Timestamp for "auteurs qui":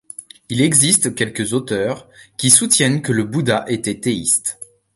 1.53-2.49